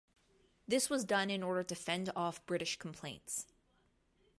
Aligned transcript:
This 0.67 0.89
was 0.89 1.05
done 1.05 1.29
in 1.29 1.43
order 1.43 1.61
to 1.61 1.75
fend 1.75 2.09
off 2.15 2.43
British 2.47 2.75
complaints. 2.79 3.45